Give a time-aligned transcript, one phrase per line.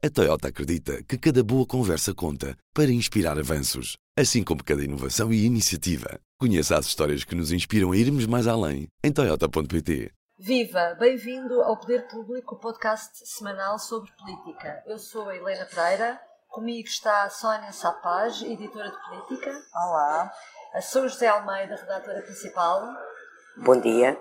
[0.00, 5.32] A Toyota acredita que cada boa conversa conta para inspirar avanços, assim como cada inovação
[5.32, 6.20] e iniciativa.
[6.38, 10.12] Conheça as histórias que nos inspiram a irmos mais além em Toyota.pt.
[10.38, 10.94] Viva!
[11.00, 14.84] Bem-vindo ao Poder Público, o podcast semanal sobre política.
[14.86, 19.50] Eu sou a Helena Pereira, comigo está a Sónia Sapaz, editora de política.
[19.74, 20.32] Olá.
[20.74, 22.86] A São José Almeida, redatora principal.
[23.56, 24.16] Bom dia.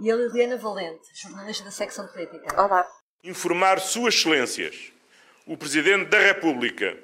[0.00, 2.58] E a Liliana Valente, jornalista da secção de política.
[2.58, 2.88] Olá.
[3.22, 4.90] Informar Suas Excelências,
[5.48, 6.94] o Presidente da República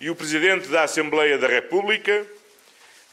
[0.00, 2.24] e o Presidente da Assembleia da República,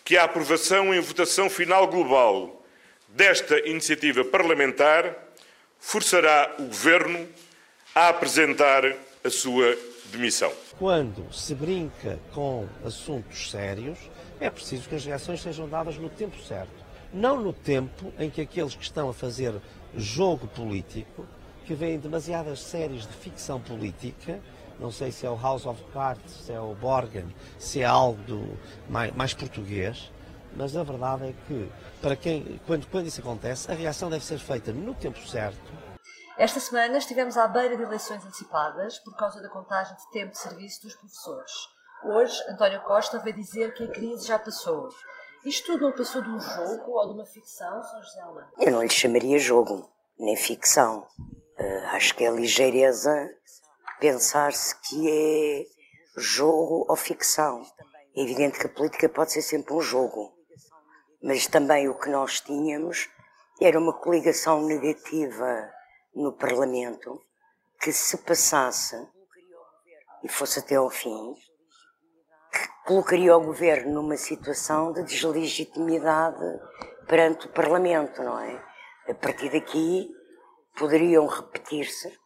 [0.06, 2.64] que a aprovação em votação final global
[3.08, 5.16] desta iniciativa parlamentar
[5.80, 7.28] forçará o Governo
[7.96, 8.86] a apresentar
[9.24, 9.76] a sua
[10.12, 10.54] demissão.
[10.78, 13.98] Quando se brinca com assuntos sérios,
[14.40, 16.86] é preciso que as reações sejam dadas no tempo certo.
[17.12, 19.54] Não no tempo em que aqueles que estão a fazer
[19.98, 21.26] jogo político,
[21.66, 24.40] que veem demasiadas séries de ficção política,
[24.80, 28.22] não sei se é o House of Cards, se é o Borgen, se é algo
[28.24, 28.58] do,
[28.90, 30.12] mais, mais, português,
[30.56, 31.72] mas a verdade é que,
[32.02, 35.60] para quem, quando, quando isso acontece, a reação deve ser feita no tempo certo.
[36.38, 40.38] Esta semana estivemos à beira de eleições antecipadas por causa da contagem de tempo de
[40.38, 41.52] serviço dos professores.
[42.06, 44.90] Hoje, António Costa veio dizer que a crise já passou
[45.46, 48.04] isto tudo não passou de um jogo ou de uma ficção, Sr.
[48.04, 48.50] José Almeida?
[48.58, 51.08] Eu não lhe chamaria jogo, nem ficção.
[51.58, 53.30] Uh, acho que é ligeireza
[54.00, 55.66] pensar-se que é
[56.18, 57.64] jogo ou ficção.
[58.16, 60.34] É evidente que a política pode ser sempre um jogo,
[61.22, 63.10] mas também o que nós tínhamos
[63.62, 65.70] era uma coligação negativa
[66.16, 67.22] no Parlamento
[67.80, 68.96] que se passasse
[70.24, 71.34] e fosse até ao fim,
[72.86, 76.60] colocaria o governo numa situação de deslegitimidade
[77.08, 78.66] perante o Parlamento, não é?
[79.10, 80.10] A partir daqui
[80.78, 82.18] poderiam repetir-se,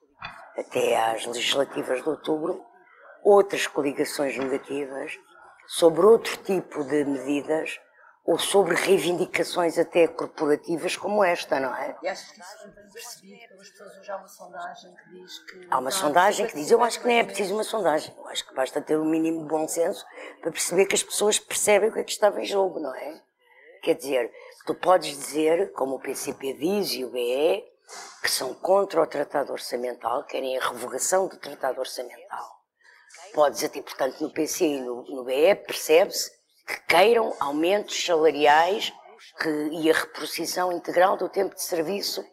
[0.58, 2.64] até às legislativas de outubro,
[3.24, 5.18] outras coligações negativas
[5.68, 7.80] sobre outro tipo de medidas
[8.26, 11.98] ou sobre reivindicações até corporativas como esta, não é?
[12.02, 13.98] E acho que isso foi percebido pelas pessoas.
[13.98, 15.68] Hoje há uma sondagem que diz que.
[15.70, 18.48] Há uma sondagem que diz, eu acho que nem é preciso uma sondagem, eu acho
[18.48, 20.06] que basta ter o um mínimo de bom senso
[20.42, 23.22] para perceber que as pessoas percebem o que é que estava em jogo, não é?
[23.82, 24.32] Quer dizer,
[24.66, 27.66] tu podes dizer, como o PCP diz e o BE,
[28.22, 32.48] que são contra o tratado orçamental, querem a revogação do tratado orçamental.
[33.34, 36.32] Podes até, portanto, no PC e no, no BE percebe-se
[36.66, 38.94] que queiram aumentos salariais
[39.40, 42.26] que, e a reposição integral do tempo de serviço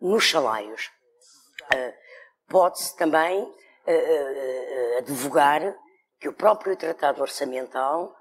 [0.00, 0.90] nos salários.
[1.74, 1.92] Uh,
[2.48, 5.60] Pode-se também uh, uh, advogar
[6.18, 8.14] que o próprio Tratado Orçamental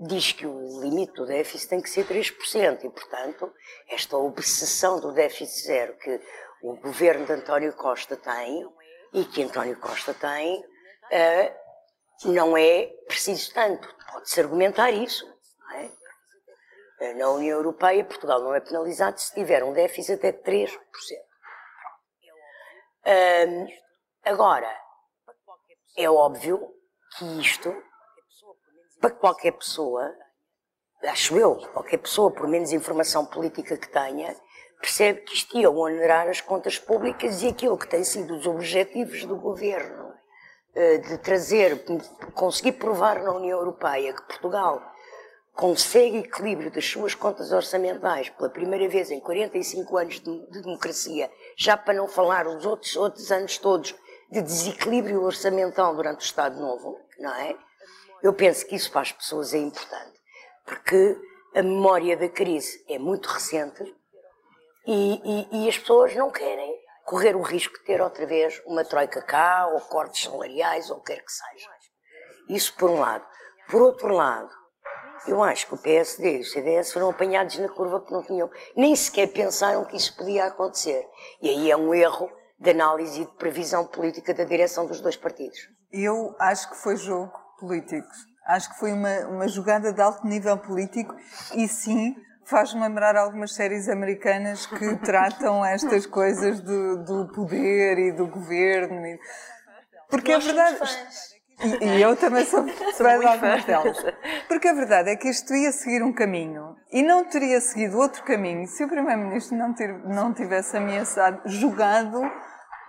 [0.00, 3.52] diz que o limite do déficit tem que ser 3%, e, portanto,
[3.88, 6.20] esta obsessão do déficit zero que
[6.62, 8.66] o governo de António Costa tem
[9.12, 10.64] e que António Costa tem,
[12.24, 13.94] não é preciso tanto.
[14.12, 15.26] Pode-se argumentar isso.
[17.00, 17.14] É?
[17.14, 20.76] Na União Europeia, Portugal não é penalizado se tiver um déficit até de 3%.
[23.06, 23.66] Um,
[24.24, 24.70] agora,
[25.96, 26.74] é óbvio
[27.16, 27.74] que isto,
[29.00, 30.12] para qualquer pessoa,
[31.04, 34.36] acho eu, qualquer pessoa, por menos informação política que tenha,
[34.80, 39.24] percebe que isto ia onerar as contas públicas e aquilo que tem sido os objetivos
[39.24, 40.12] do governo
[40.74, 41.84] eh, de trazer,
[42.34, 44.82] conseguir provar na União Europeia que Portugal
[45.52, 51.30] consegue equilíbrio das suas contas orçamentais pela primeira vez em 45 anos de, de democracia,
[51.56, 53.94] já para não falar os outros, outros anos todos
[54.30, 57.56] de desequilíbrio orçamental durante o Estado Novo, não é?
[58.22, 60.20] Eu penso que isso para as pessoas é importante,
[60.66, 61.16] porque
[61.54, 63.82] a memória da crise é muito recente
[64.86, 68.84] e, e, e as pessoas não querem correr o risco de ter outra vez uma
[68.84, 71.70] troika cá, ou cortes salariais, ou o que quer que seja.
[72.48, 73.26] Isso por um lado.
[73.70, 74.50] Por outro lado,
[75.26, 78.50] eu acho que o PSD e o CDS foram apanhados na curva porque não tinham,
[78.76, 81.08] nem sequer pensaram que isso podia acontecer.
[81.40, 85.16] E aí é um erro de análise e de previsão política da direção dos dois
[85.16, 85.58] partidos.
[85.90, 88.08] Eu acho que foi jogo político.
[88.46, 91.14] Acho que foi uma, uma jogada de alto nível político
[91.54, 98.12] e sim faz-me lembrar algumas séries americanas que tratam estas coisas do, do poder e
[98.12, 99.18] do governo.
[100.08, 100.78] Porque Nós é verdade.
[101.62, 102.66] E, e, eu também sou,
[102.96, 103.96] sou de algumas delas.
[104.48, 108.24] Porque a verdade é que isto ia seguir um caminho e não teria seguido outro
[108.24, 109.56] caminho se o Primeiro-Ministro
[110.06, 112.20] não tivesse ameaçado, jogado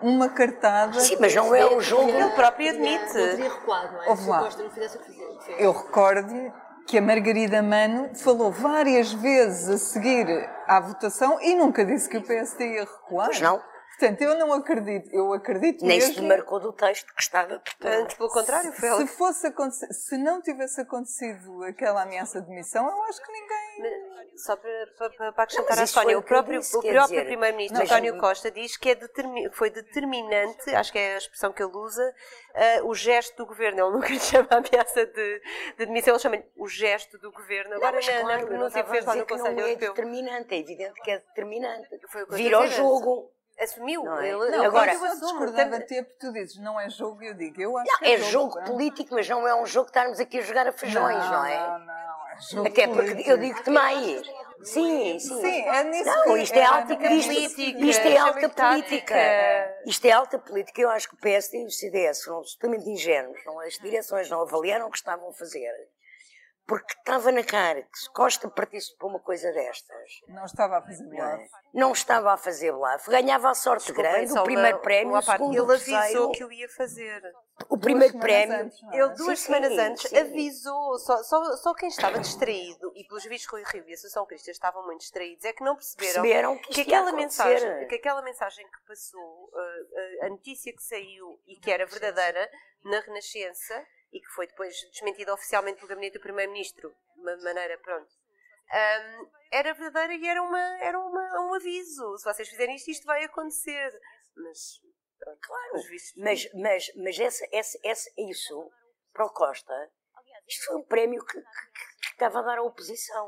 [0.01, 0.99] uma cartada.
[0.99, 2.09] Sim, mas não é o jogo.
[2.09, 3.05] Ele próprio admite.
[3.05, 4.27] Não teria recuado, não é?
[4.27, 4.49] Lá.
[5.57, 6.53] Eu recordo
[6.87, 10.27] que a Margarida Mano falou várias vezes a seguir
[10.67, 13.27] à votação e nunca disse que o PSD ia recuar.
[13.27, 13.61] Pois não.
[14.01, 16.15] Portanto, eu não acredito, eu acredito Nem mesmo...
[16.15, 17.61] se demarcou do texto que estava.
[17.83, 19.53] Antes, pelo contrário, foi ela Se fosse
[19.91, 24.10] se não tivesse acontecido aquela ameaça de demissão, eu acho que ninguém...
[24.35, 27.85] Só para, para, para acrescentar Não, à Sónia, o próprio, disse, o próprio Primeiro-Ministro não,
[27.85, 31.75] António Costa diz que é determi- foi determinante, acho que é a expressão que ele
[31.75, 32.15] usa,
[32.53, 33.79] eh, o gesto do governo.
[33.85, 35.41] Ele nunca lhe chama a ameaça de,
[35.77, 37.75] de demissão, ele chama o gesto do governo.
[37.75, 38.71] Agora, mas na, claro, na não no
[39.27, 41.87] Conselho não é Europeu, determinante, é evidente que é determinante.
[42.09, 43.31] Foi o que eu Vira ao jogo.
[43.59, 44.03] assumiu.
[44.03, 44.29] Não é?
[44.29, 47.77] Ele, Não, Agora- eu discordava ter, porque tu dizes, não é jogo, eu digo, eu
[47.77, 48.71] acho Não, que é é jogo pronto.
[48.71, 51.57] político, mas não é um jogo que estarmos aqui a jogar a feijões, não, é?
[51.59, 52.20] Não, não, é jogo
[52.65, 53.29] Até porque político.
[53.29, 54.27] eu digo-te mais.
[54.63, 55.41] Sim, sim.
[55.41, 59.15] Sim, é nisso Não, isto é alta é isto, política, isto é alta política.
[59.85, 60.81] Isto é alta política.
[60.81, 63.39] Eu acho que o PSD e o CDS foram absolutamente ingênuos.
[63.45, 65.71] Não, as direções não avaliaram o que estavam a fazer.
[66.67, 70.81] Porque estava na cara que se Costa partisse para uma coisa destas, Não estava a
[70.81, 71.41] fazer não, nada.
[71.41, 71.49] é?
[71.73, 75.19] não estava a fazer bluff, ganhava a sorte Desculpem, grande, o primeiro uma- prémio, uma
[75.19, 75.39] o parte.
[75.39, 75.73] segundo, Ele
[76.03, 77.21] avisou que o ia fazer.
[77.67, 78.55] o primeiro prémio.
[78.61, 78.97] antes, não é?
[78.99, 80.17] Ele duas Sim, semanas sim, antes sim.
[80.17, 84.25] avisou, só, só, só quem estava distraído, e pelos vistos Rui Rio e a Associação
[84.25, 88.21] Cristã estavam muito distraídos, é que não perceberam, Perceberam que que, aquela mensagem, que aquela
[88.21, 89.19] mensagem que passou,
[89.51, 92.49] uh, uh, a notícia que saiu e que era verdadeira
[92.85, 97.77] na Renascença, e que foi depois desmentida oficialmente pelo gabinete do Primeiro-Ministro, de uma maneira,
[97.79, 98.09] pronto,
[98.73, 102.17] um, era verdadeira e era, uma, era uma, um aviso.
[102.17, 103.91] Se vocês fizerem isto, isto vai acontecer.
[104.35, 104.79] Mas,
[105.19, 105.73] pronto, Claro,
[106.17, 108.71] mas, mas, mas essa, essa, essa, isso,
[109.13, 109.73] para o Costa,
[110.47, 113.27] isto foi um prémio que, que- que estava a dar à oposição.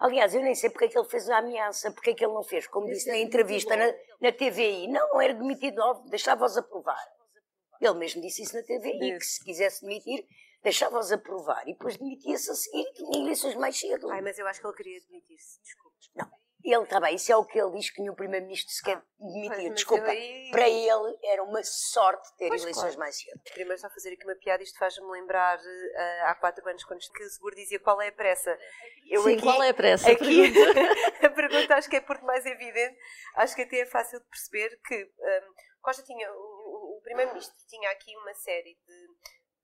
[0.00, 2.34] Aliás, eu nem sei porque é que ele fez a ameaça, porque é que ele
[2.34, 3.86] não fez, como disse na entrevista na,
[4.20, 4.88] na TVI.
[4.88, 5.80] Não, era demitido,
[6.10, 7.00] deixava-os aprovar.
[7.84, 10.24] Ele mesmo disse isso na TVI, que se quisesse demitir,
[10.62, 11.62] deixava-os aprovar.
[11.66, 14.08] E depois demitia-se a seguir e tinha eleições mais cedo.
[14.10, 15.92] Ai, mas eu acho que ele queria demitir-se, desculpe.
[16.14, 16.30] Não,
[16.64, 19.64] ele está bem, isso é o que ele diz que nenhum primeiro-ministro se quer demitir.
[19.70, 22.98] mas Desculpa, aí- para ele era uma sorte ter Pois, eleições claro.
[23.00, 23.40] mais cedo.
[23.52, 27.24] Primeiro só fazer aqui uma piada, isto faz-me lembrar eh, há quatro anos quando que
[27.24, 28.56] o seguro dizia qual é a pressa.
[29.10, 30.08] Eu Sim, aqui, qual é a pressa?
[30.12, 30.52] Aqui
[31.26, 32.96] a pergunta acho que é por demais evidente,
[33.34, 36.30] acho que até é fácil de perceber que hum, Costa tinha,
[37.02, 39.08] Primeiro-Ministro tinha aqui uma série de,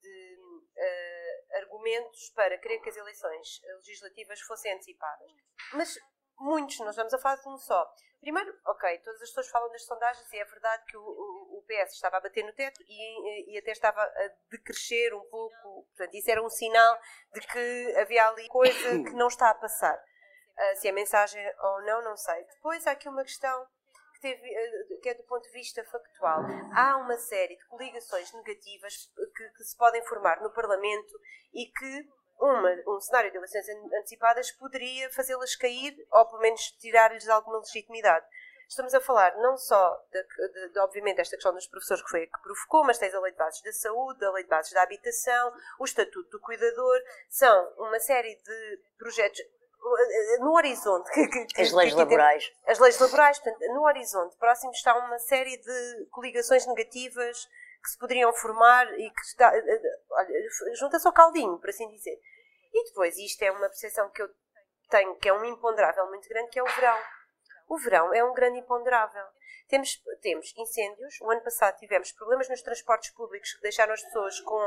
[0.01, 0.39] de,
[0.77, 5.31] eh, argumentos para querer que as eleições legislativas fossem antecipadas.
[5.73, 5.99] Mas
[6.39, 7.91] muitos, nós estamos a falar de um só.
[8.21, 11.63] Primeiro, ok, todas as pessoas falam das sondagens e é verdade que o, o- o
[11.69, 15.85] PS estava a bater no teto e, e até estava a decrescer um pouco.
[15.97, 16.99] Portanto, isso era um sinal
[17.33, 20.03] de que havia ali coisa que não está a passar.
[20.57, 22.43] Ah, se é mensagem ou não, não sei.
[22.45, 23.69] Depois há aqui uma questão
[24.19, 26.41] que, teve, eh, que é do ponto de vista factual.
[26.75, 31.15] Há uma série de coligações negativas que, que se podem formar no Parlamento
[31.55, 32.09] e que
[32.41, 37.59] uma, um cenário de eleições an- antecipadas poderia fazê-las cair ou pelo menos tirar-lhes alguma
[37.59, 38.27] legitimidade.
[38.69, 42.25] Estamos a falar não só, de, de- de, obviamente, esta questão dos professores que foi
[42.25, 44.73] a que provocou, mas tens a lei de bases da saúde, a lei de bases
[44.73, 47.01] da habitação, o estatuto do cuidador,
[47.31, 49.41] são uma série de projetos
[50.41, 51.11] no horizonte.
[51.13, 52.53] Que, que- que- As leis que laborais.
[52.67, 57.47] as leis laborais, portanto, no horizonte próximo está uma série de coligações negativas
[57.83, 62.19] que se poderiam formar e que está, eh, eh, junta-se ao caldinho, por assim dizer.
[62.73, 64.29] E depois, isto é uma percepção que eu
[64.91, 66.99] tenho, que é um imponderável muito grande, que é o verão.
[67.69, 69.25] O verão é um grande imponderável.
[69.69, 71.21] Temos, temos incêndios.
[71.21, 74.59] O ano passado tivemos problemas nos transportes públicos que deixaram as pessoas com,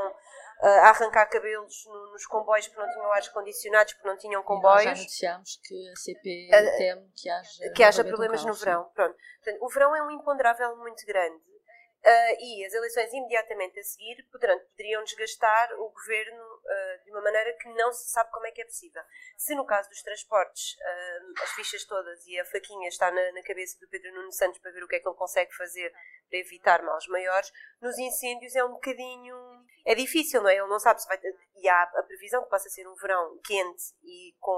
[0.62, 4.34] ah, a arrancar cabelos no- nos comboios porque não tinham ares condicionados, porque não tinham
[4.34, 4.48] E nós já
[4.94, 5.00] comboios
[5.64, 8.84] que a CP Ah, teme que haja, que haja problemas no verão.
[8.94, 9.18] Pronto.
[9.44, 11.42] Portanto, o verão é um imponderável muito grande.
[12.04, 17.22] Ah, e as eleições imediatamente a seguir poderão, poderiam desgastar o governo ah, de uma
[17.22, 19.04] maneira que não se sabe como é que é possível.
[19.38, 23.44] Se no caso dos transportes ah, as fichas todas e a faquinha está na, na
[23.44, 25.94] cabeça do Pedro Nuno Santos para ver o que é que ele consegue fazer
[26.28, 29.36] para evitar males maiores, nos incêndios é um bocadinho.
[29.86, 30.56] É difícil, não é?
[30.56, 31.20] Ele não sabe se vai.
[31.56, 34.52] E há a previsão que possa ser um verão quente e com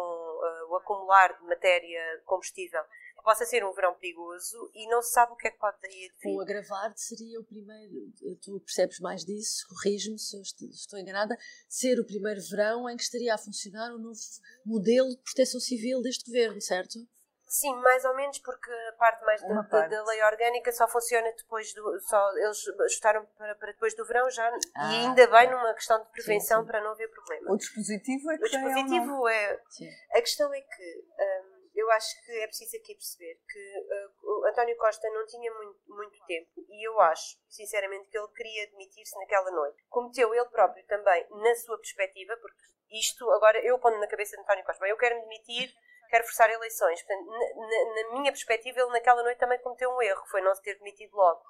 [0.69, 2.83] o acumular de matéria combustível
[3.23, 6.09] possa ser um verão perigoso e não se sabe o que é que pode daí
[6.25, 6.41] O advir.
[6.41, 8.11] agravar seria o primeiro,
[8.41, 11.37] tu percebes mais disso, corrijo-me se eu est- estou enganada,
[11.69, 14.19] ser o primeiro verão em que estaria a funcionar o novo
[14.65, 16.99] modelo de proteção civil deste governo, certo?
[17.45, 19.91] Sim, mais ou menos, porque a parte mais da, parte.
[19.91, 21.99] da lei orgânica só funciona depois do.
[22.01, 26.01] Só, eles ajustaram para, para depois do verão já, Ah, e ainda bem numa questão
[26.03, 26.67] de prevenção sim.
[26.67, 27.51] para não haver problema.
[27.51, 28.73] O dispositivo é que O já é ou não.
[28.83, 29.61] dispositivo é.
[29.69, 29.87] Sim.
[30.13, 33.79] A questão é que hum, eu acho que é preciso aqui perceber que
[34.23, 38.63] uh, António Costa não tinha muito, muito tempo e eu acho, sinceramente, que ele queria
[38.63, 39.83] admitir-se naquela noite.
[39.89, 42.61] Cometeu ele próprio também, na sua perspectiva, porque
[42.91, 45.73] isto, agora eu pondo na cabeça de António Costa, bem, eu quero me demitir,
[46.09, 47.01] quero forçar eleições.
[47.01, 50.61] Portanto, na, na minha perspectiva, ele naquela noite também cometeu um erro, foi não se
[50.61, 51.41] ter demitido logo.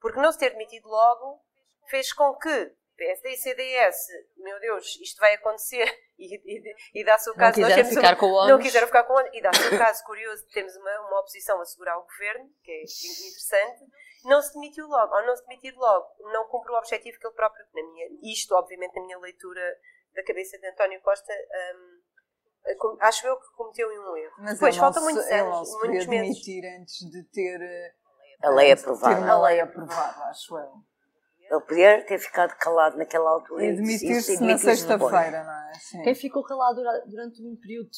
[0.00, 1.40] Porque não se ter demitido logo
[1.88, 3.96] fez com que PSD e CDS,
[4.36, 5.86] meu Deus, isto vai acontecer,
[6.18, 7.58] e, e, e dá-se o caso...
[7.58, 10.44] Não quiseram ficar com o Não quiseram ficar com o e dá-se o caso curioso
[10.46, 13.84] de termos uma, uma oposição a segurar o governo, que é interessante,
[14.24, 17.34] não se demitiu logo, ou não se demitir logo, não cumpre o objetivo que ele
[17.34, 19.62] próprio, na minha, isto obviamente na minha leitura
[20.14, 21.32] da cabeça de António Costa,
[21.74, 24.34] um, acho eu que cometeu um erro.
[24.40, 26.46] Mas Depois, falta não muitos se, ele não anos, se muitos meses.
[26.78, 27.94] antes de ter, eh,
[28.42, 29.20] A lei ter aprovada.
[29.20, 30.89] uma lei aprovada, acho eu.
[31.50, 33.64] Ele podia ter ficado calado naquela altura.
[33.64, 35.72] E demitir-se na sexta-feira, não é?
[35.80, 36.02] Sim.
[36.02, 37.90] Quem ficou calado dura- durante um período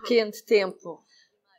[0.00, 1.04] pequeno de tempo,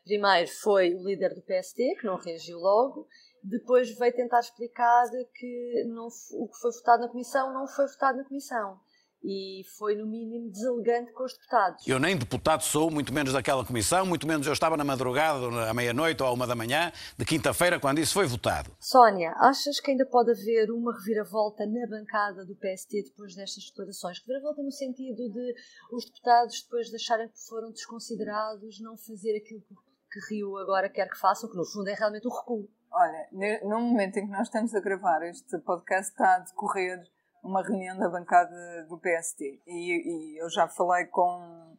[0.04, 3.08] primeiro foi o líder do PSD, que não reagiu logo,
[3.44, 5.04] depois veio tentar explicar
[5.36, 8.80] que não o que foi votado na Comissão não foi votado na Comissão.
[9.28, 11.88] E foi, no mínimo, deselegante com os deputados.
[11.88, 15.74] Eu nem deputado sou, muito menos daquela comissão, muito menos eu estava na madrugada, à
[15.74, 18.72] meia-noite ou à uma da manhã, de quinta-feira, quando isso foi votado.
[18.80, 24.20] Sónia, achas que ainda pode haver uma reviravolta na bancada do PST depois destas declarações?
[24.20, 25.56] Reviravolta no sentido de
[25.92, 29.74] os deputados, depois de acharem que foram desconsiderados, não fazer aquilo que
[30.16, 32.70] que Rio agora quer que façam, que no fundo é realmente um recuo.
[32.90, 33.28] Olha,
[33.64, 37.04] no momento em que nós estamos a gravar este podcast, está a decorrer
[37.46, 39.62] uma reunião da bancada do PST.
[39.66, 41.78] E, e eu já falei com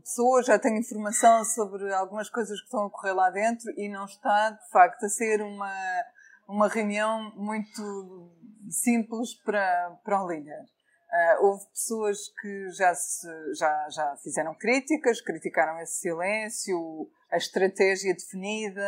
[0.00, 4.06] pessoas, já tenho informação sobre algumas coisas que estão a ocorrer lá dentro e não
[4.06, 5.74] está, de facto, a ser uma,
[6.48, 8.30] uma reunião muito
[8.70, 10.64] simples para, para o líder.
[11.12, 18.14] Ah, houve pessoas que já, se, já, já fizeram críticas, criticaram esse silêncio, a estratégia
[18.14, 18.82] definida,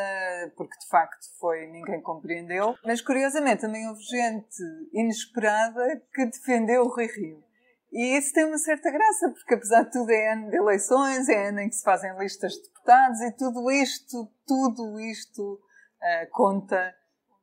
[0.56, 2.74] porque de facto foi, ninguém compreendeu.
[2.84, 4.56] Mas curiosamente também houve gente
[4.92, 7.44] inesperada que defendeu o Rui Rio.
[7.92, 11.48] E isso tem uma certa graça, porque apesar de tudo é ano de eleições, é
[11.48, 15.60] ano em que se fazem listas de deputados e tudo isto, tudo isto
[16.02, 16.94] ah, conta.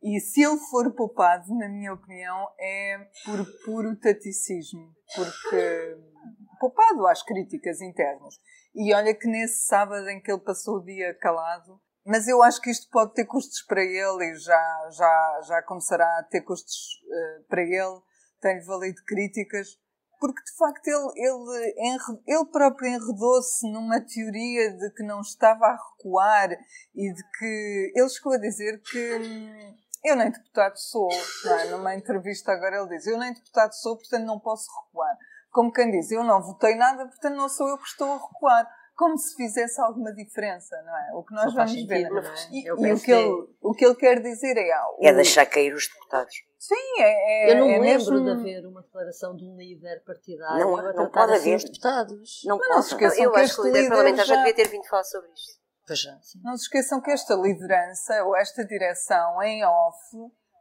[0.02, 5.98] E se ele for poupado, na minha opinião, é por puro taticismo, porque
[6.60, 8.36] poupado às críticas internas.
[8.74, 12.60] E olha que nesse sábado em que ele passou o dia calado, mas eu acho
[12.62, 17.00] que isto pode ter custos para ele e já, já, já começará a ter custos
[17.12, 18.02] eh, para ele,
[18.40, 19.78] tem-lhe valido críticas,
[20.20, 25.78] porque de facto ele, ele, ele próprio enredou-se numa teoria de que não estava a
[25.78, 26.52] recuar
[26.96, 31.10] e de que ele chegou a dizer que hum, eu nem deputado sou,
[31.46, 31.66] não é?
[31.66, 35.16] numa entrevista agora ele diz, eu nem deputado sou, portanto não posso recuar.
[35.52, 38.68] Como quem diz, eu não votei nada, portanto não sou eu que estou a recuar.
[38.96, 41.12] Como se fizesse alguma diferença, não é?
[41.16, 41.88] O que nós Só vamos ver.
[42.08, 42.36] sentido, não é?
[42.52, 44.72] E, Eu e o, que ele, o que ele quer dizer é...
[44.72, 46.36] ah, o- É deixar cair os deputados.
[46.60, 50.04] Sim, é, é Eu não é lembro mesmo- de haver uma declaração de um líder
[50.06, 51.56] partidário Não- não tratar pode assim haver.
[51.56, 52.42] os deputados.
[52.46, 54.44] Não Mas não se esqueçam Eu que acho que o líder líder parlamentar já já-
[54.44, 55.61] devia ter vindo falar sobre isto.
[56.44, 59.98] Não se esqueçam que esta liderança, ou esta direção em off,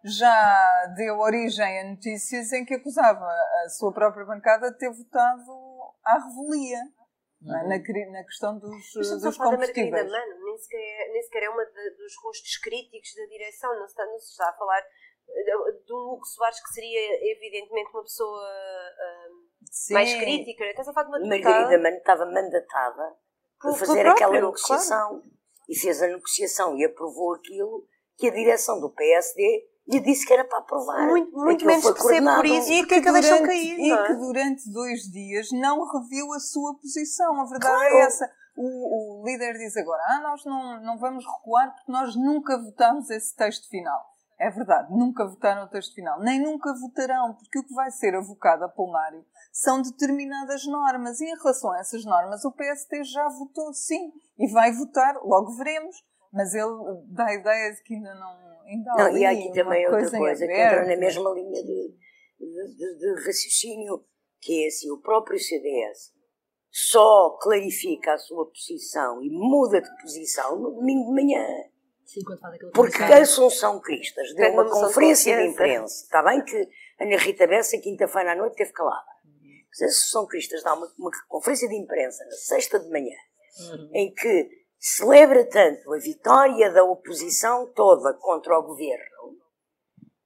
[0.05, 3.25] já deu origem a notícias em que acusava
[3.65, 5.43] a sua própria bancada de ter votado
[6.05, 7.69] à revelia é?
[7.69, 10.11] na, cri- na questão dos, Estamos dos a falar da Margarida combustíveis.
[10.13, 13.87] Mano, nem sequer é, nem sequer é uma de- dos rostos críticos da direção, não
[13.87, 17.91] se está, não se está a falar eh, de um Hugo Soares que seria evidentemente
[17.93, 18.43] uma pessoa
[19.71, 19.95] Sim.
[19.95, 20.65] mais crítica.
[20.65, 23.17] Estás a falar de uma Margarida Mano estava mandatada
[23.61, 24.47] pelo- pelo fazer próprio, aquela claro.
[24.47, 25.23] negociação.
[25.69, 27.85] E fez a negociação e aprovou aquilo
[28.17, 31.07] que a direção do PSD lhe disse que era para aprovar.
[31.07, 33.79] Muito, muito menos percebe por isso e que é que a deixam durante- cair.
[33.79, 34.07] e não é?
[34.07, 37.41] que durante dois dias não reviu a sua posição.
[37.41, 37.95] A verdade Claro.
[37.95, 38.31] é essa.
[38.57, 43.09] O, o líder diz agora: ah, nós não, não vamos recuar porque nós nunca votámos
[43.11, 43.99] esse texto final.
[44.39, 48.15] É verdade, nunca votaram o texto final, nem nunca votarão, porque o que vai ser
[48.15, 51.21] avocado a plenário são determinadas normas.
[51.21, 55.57] E em relação a essas normas, o PST já votou sim e vai votar, logo
[55.57, 55.97] veremos.
[56.33, 56.71] Mas ele
[57.09, 58.51] dá a ideia de que ainda não.
[58.67, 61.61] Ainda Não, ali e há aqui também outra coisa coisa que entra na mesma linha
[61.65, 61.95] de,
[62.39, 64.05] de, de- de raciocínio,
[64.41, 66.13] que é assim, o próprio CDS
[66.71, 71.45] só clarifica a sua posição e muda de posição no domingo de manhã.
[72.05, 72.21] Sim,
[72.73, 76.05] Porque a Assunção Cristas deu uma conferência de imprensa.
[76.05, 76.57] Está bem que
[77.01, 79.05] a Ana Rita Bessa, quinta-feira à noite, teve calada.
[79.71, 83.17] Mas a Assunção Cristas dá uma, uma conferência de imprensa na sexta de manhã,
[83.93, 84.49] em que
[84.79, 89.37] celebra tanto a vitória da oposição toda contra o governo,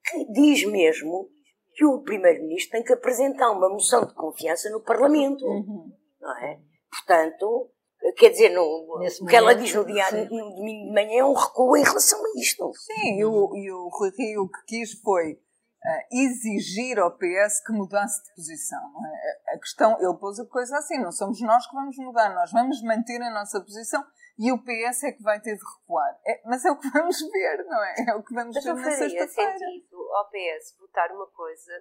[0.05, 1.29] que diz mesmo
[1.75, 5.45] que o Primeiro-Ministro tem que apresentar uma moção de confiança no Parlamento.
[5.45, 5.93] Uhum.
[6.21, 6.61] Não é?
[6.89, 7.71] Portanto,
[8.17, 11.35] quer dizer, no, o que ela diz no, dia, no domingo de manhã é um
[11.35, 12.73] recuo em relação a isto.
[12.75, 15.39] Sim, e o, e o Rui Rio que quis foi
[16.11, 18.81] exigir ao PS que mudasse de posição.
[19.07, 19.55] é?
[19.55, 22.83] A- questão, ele pôs a coisa assim, não somos nós que vamos mudar, nós vamos
[22.83, 24.05] manter a nossa posição
[24.39, 26.19] e o PS é que vai ter de recuar.
[26.27, 27.95] É, mas é o que vamos ver, não é?
[28.09, 29.59] É o que vamos Mas ver na sexta-feira.
[29.59, 31.73] sentido ao PS votar uma coisa,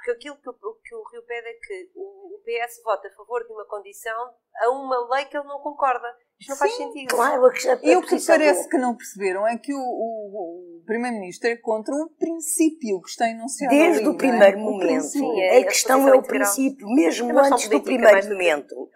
[0.00, 3.14] porque aquilo que, o- que o Rio pede é que o, o PS vote a
[3.14, 4.16] favor de uma condição
[4.62, 6.06] a uma lei que ele não concorda.
[6.40, 7.14] Isto não faz Sim, sentido.
[7.14, 9.78] Claro, a questão E a o que parece do- que não perceberam é que o,
[9.78, 14.16] o- o Primeiro-Ministro é contra o princípio que está enunciado Desde ali, o é?
[14.16, 15.02] primeiro O momento.
[15.02, 18.90] Sim, é a questão posição é o princípio, mesmo É questão antes do primeiro momento,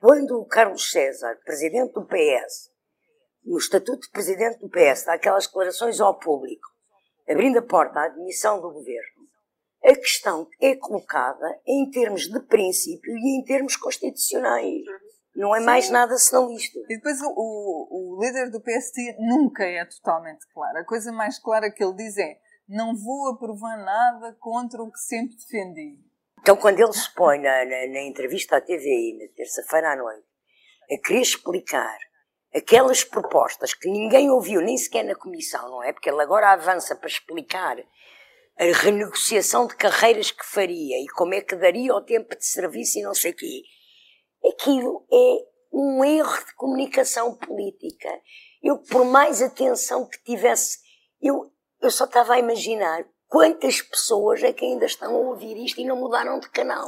[0.00, 2.70] quando o Carlos César, presidente do PS,
[3.44, 6.68] no estatuto de presidente do PS, dá aquelas declarações ao público,
[7.28, 9.19] abrindo a porta à admissão do governo,
[9.84, 14.82] a questão é colocada em termos de princípio e em termos constitucionais.
[15.34, 16.78] Não é mais nada senão isto.
[16.88, 20.78] E depois o, o- o líder do PST nunca é totalmente claro.
[20.78, 22.36] A coisa mais clara que ele diz é
[22.68, 25.98] não vou aprovar nada contra o que sempre defendi.
[26.40, 30.26] Então, quando ele se põe na, na- na entrevista à TVI, na terça-feira à noite,
[30.90, 31.96] a querer explicar
[32.54, 35.92] aquelas propostas que ninguém ouviu, nem sequer na comissão, não é?
[35.92, 37.76] Porque ele agora avança para explicar
[38.60, 42.98] a renegociação de carreiras que faria e como é que daria o tempo de serviço
[42.98, 43.62] e não sei o quê.
[44.52, 45.36] Aquilo é
[45.72, 48.08] um erro de comunicação política.
[48.62, 50.78] Eu, por mais atenção que tivesse,
[51.22, 51.50] eu,
[51.80, 55.84] eu só estava a imaginar quantas pessoas é que ainda estão a ouvir isto e
[55.86, 56.86] não mudaram de canal.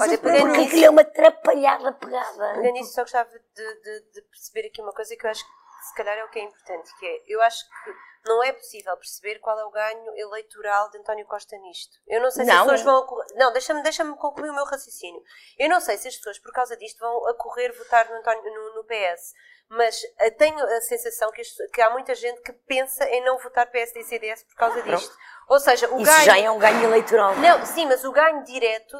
[0.00, 2.54] Olha, Porque aquilo é uma atrapalhada pegada.
[2.54, 3.36] pegando nisso, só gostava de,
[3.82, 5.50] de- de perceber aqui uma coisa que eu acho que
[5.88, 7.90] se calhar é o que é importante, que é, eu acho que
[8.24, 11.96] não é possível perceber qual é o ganho eleitoral de António Costa nisto.
[12.06, 12.58] Eu não sei se Não.
[12.58, 12.98] as pessoas vão...
[13.02, 15.22] acorrer- Não, deixa-me deixa concluir o meu raciocínio.
[15.58, 18.42] Eu não sei se as pessoas, por causa disto, vão a correr votar no, António-
[18.44, 19.32] no- no PS,
[19.68, 23.38] mas eh, tenho a sensação que, as- que há muita gente que pensa em não
[23.38, 25.16] votar PSD e CDS por causa disto.
[25.52, 26.24] Ou seja, o Isso ganho...
[26.24, 27.36] já é um ganho eleitoral.
[27.36, 28.96] Não, sim, mas o ganho direto,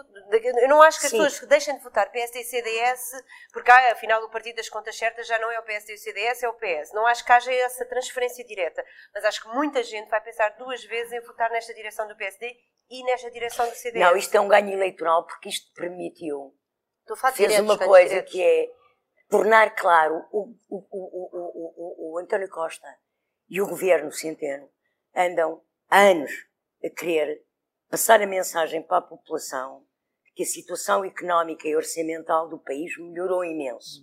[0.60, 1.16] eu não acho que as Sim.
[1.16, 3.10] pessoas deixem de votar PSD e CDS,
[3.54, 5.98] porque ah, afinal o partido das contas certas já não é o PSD e o
[5.98, 6.92] CDS, é o PS.
[6.92, 10.84] Não acho que haja essa transferência direta, mas acho que muita gente vai pensar duas
[10.84, 12.54] vezes em votar nesta direção do PSD
[12.90, 14.02] e nesta direção do CDS.
[14.02, 16.54] Não, isto é um ganho eleitoral porque isto permitiu,
[17.00, 18.30] Estou a falar fez diretos, uma coisa diretos.
[18.30, 18.68] que é
[19.30, 22.94] tornar claro o, o, o, o, o, o, o António Costa
[23.48, 24.68] e o governo Centeno
[25.16, 26.30] andam há anos
[26.82, 27.44] a querer
[27.90, 29.86] passar a mensagem para a população
[30.34, 34.00] que a situação económica e orçamental do país melhorou imenso.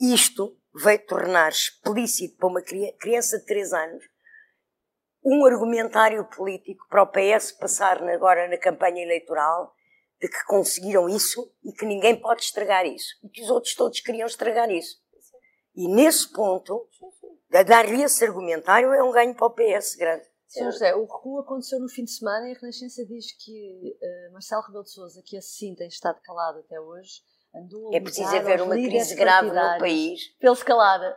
[0.00, 4.04] Isto vai tornar explícito para uma cri- criança de 3 anos
[5.22, 9.74] um argumentário político para o PS passar agora na campanha eleitoral
[10.20, 13.14] de que conseguiram isso e que ninguém pode estragar isso.
[13.22, 14.96] E que os outros todos queriam estragar isso.
[15.74, 16.88] E nesse ponto,
[17.52, 20.33] a dar-lhe esse argumentário é um ganho para o PS grande.
[20.54, 20.72] Sr.
[20.72, 24.62] José, o recuo aconteceu no fim de semana e a Renascença diz que eh, Marcelo
[24.62, 27.22] Rebelo de Sousa, que assim tem estado calado até hoje,
[27.54, 30.34] andou a É preciso haver uma crise grave no país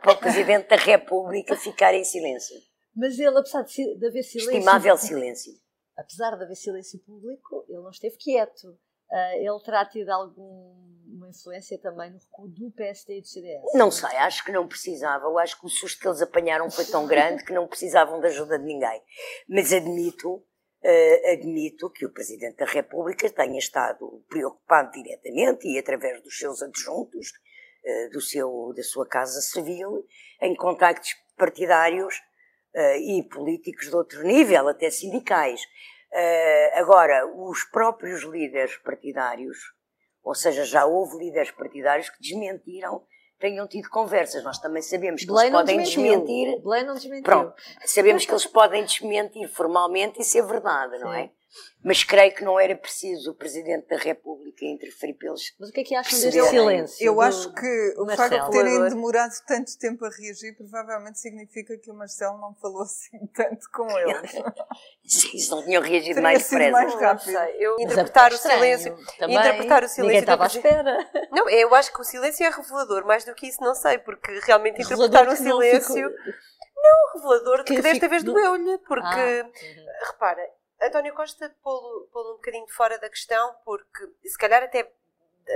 [0.00, 2.56] Para o Presidente da República ficar em silêncio.
[2.94, 4.52] Mas ele, apesar de, de haver silêncio...
[4.52, 5.52] Estimável silêncio.
[5.96, 8.76] apesar de haver silêncio público, ele não esteve quieto.
[9.10, 13.62] Ah, ele terá tido alguma influência também no recuo do PSD e do CDS?
[13.74, 15.24] Não sei, acho que não precisava.
[15.24, 18.26] Eu acho que o susto que eles apanharam foi tão grande que não precisavam de
[18.26, 19.02] ajuda de ninguém.
[19.48, 20.42] Mas admito,
[20.82, 26.62] eh, admito que o Presidente da República tenha estado preocupado diretamente e através dos seus
[26.62, 27.32] adjuntos,
[27.84, 30.06] eh, do seu, da sua Casa Civil,
[30.40, 32.14] em contactos partidários
[32.74, 35.60] eh, e políticos de outro nível, até sindicais.
[36.12, 39.56] Eh, agora, os próprios líderes partidários,
[40.22, 43.02] ou seja, já houve líderes partidários que desmentiram,
[43.38, 44.42] tenham tido conversas.
[44.42, 46.24] Nós também sabemos que Belém eles podem desmentiu.
[46.24, 46.62] desmentir.
[46.62, 47.24] Belém não desmentiu.
[47.24, 51.30] Pronto, sabemos que eles podem desmentir formalmente e ser verdade, não é?
[51.82, 55.54] Mas creio que não era preciso o Presidente da República interferir pelos.
[55.58, 57.06] Mas o que é que acham deste silêncio?
[57.06, 58.50] Eu acho que o do facto de Marcelo?
[58.50, 63.70] terem demorado tanto tempo a reagir provavelmente significa que o Marcelo não falou assim tanto
[63.72, 64.32] com eles.
[65.04, 66.70] Se não tinham reagido Teria mais depressa.
[66.72, 67.30] mais Não rápido.
[67.58, 68.96] eu é interpretar o estranho silêncio.
[69.18, 69.38] também.
[69.38, 71.10] interpretar o silêncio Ninguém estava à espera.
[71.30, 74.38] Não, eu acho que o silêncio é revelador, mais do que isso não sei, porque
[74.44, 76.34] realmente interpretar um não silêncio ficou-
[77.14, 80.06] revelador de que que desta fico- vez doeu-lhe, porque Ah, uhum.
[80.12, 80.42] repara,
[80.80, 84.90] António Costa pô-lo pô-lo um bocadinho de fora da questão, porque se calhar até,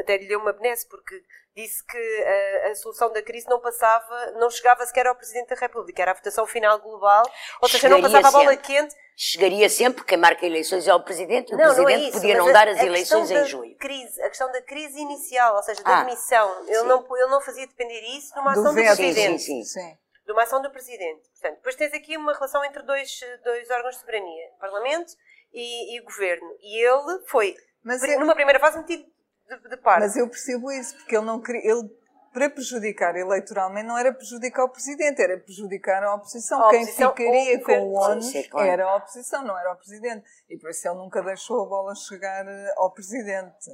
[0.00, 1.22] até lhe deu uma benesse, porque
[1.54, 2.24] disse que
[2.64, 6.10] a, a solução da crise não passava, não chegava sequer ao Presidente da República, era
[6.10, 7.22] a votação final global,
[7.60, 8.66] ou seja, não passava a bola sempre.
[8.66, 8.94] quente.
[9.14, 12.12] Chegaria sempre, quem marca eleições é o Presidente, e o Não, não é Presidente isso.
[12.18, 13.76] podia não a- dar as a eleições questão em da junho.
[13.76, 16.66] Crise, a questão da crise inicial, ou seja, da Ah, admissão.
[16.66, 19.42] Ele não, ele não fazia depender isso de uma Do ação do, Presidente.
[19.42, 19.80] sim, sim.
[19.80, 19.98] Sim.
[20.24, 21.28] De uma ação do Presidente.
[21.30, 25.12] Portanto, depois tens aqui uma relação entre dois, dois órgãos de soberania, Parlamento
[25.52, 26.48] e, e Governo.
[26.60, 29.04] E ele foi, Mas é- numa primeira fase, metido
[29.48, 30.00] de, de parte.
[30.00, 31.70] Mas eu percebo isso, porque ele não queria.
[31.72, 36.64] Ele, para prejudicar eleitoralmente, não era prejudicar o presidente, era prejudicar a oposição.
[36.64, 37.92] A Quem oposição ficaria ou o com o.
[38.00, 38.22] ONU
[38.60, 40.24] era a oposição, não era o presidente.
[40.48, 43.68] E por isso ele nunca deixou a bola chegar eh, ao presidente.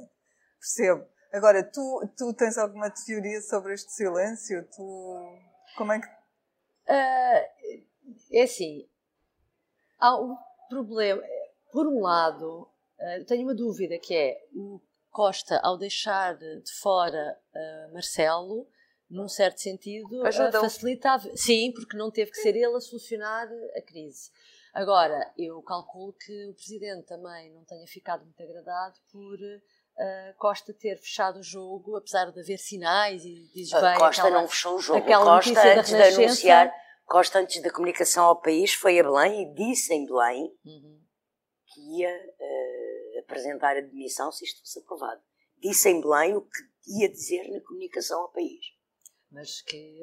[0.59, 1.05] Percebo.
[1.31, 4.67] Agora, tu, tu tens alguma teoria sobre este silêncio?
[4.75, 5.39] Tu.
[5.77, 6.18] Como é que.
[6.89, 7.45] Ah,
[8.31, 8.87] é assim,
[9.99, 10.35] há um
[10.67, 11.21] problema.
[11.71, 12.67] Por um lado,
[12.99, 18.67] ah, tenho uma dúvida que é o Costa, ao deixar de fora ah, Marcelo,
[19.09, 20.61] num certo sentido, Ajuda-o.
[20.61, 21.29] facilitava.
[21.35, 24.31] Sim, porque não teve que ser ele a solucionar a crise.
[24.73, 29.37] Agora, eu calculo que o Presidente também não tenha ficado muito agradado por
[29.99, 33.97] ah, Costa ter fechado o jogo, apesar de haver sinais e dizes bem.
[33.97, 35.05] Costa aquela- não fechou o jogo.
[35.05, 36.73] Costa, antes de anunciar,
[37.05, 40.99] Costa, antes da comunicação ao país, foi a Belém e disse em Belém Uhum.
[41.73, 42.09] que ia
[42.39, 45.21] eh, apresentar a demissão se isto fosse aprovado.
[45.57, 48.63] Disse em Belém o que ia dizer na comunicação ao país.
[49.31, 49.99] Mas que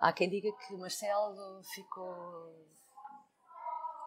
[0.00, 2.54] há quem diga que Marcelo ficou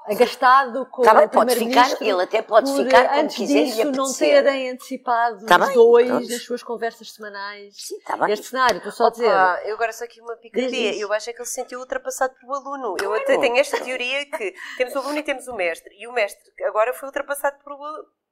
[0.09, 3.57] agastado com Tá bem, o pode ficar, ele até pode por, ficar como antes quiser
[3.59, 4.43] e disso não apetecer.
[4.43, 6.29] terem antecipado Tá os bem, dois pronto.
[6.29, 7.73] nas suas conversas semanais.
[7.77, 8.31] Sim, está bem.
[8.33, 9.27] Este cenário, estou só a dizer.
[9.27, 11.01] Opa, eu agora só aqui uma isso.
[11.01, 12.95] Eu acho é que ele se sentiu ultrapassado pelo aluno.
[13.01, 15.93] Eu até tenho esta teoria que temos o aluno e temos o mestre.
[15.97, 17.77] E o mestre agora foi ultrapassado pelo,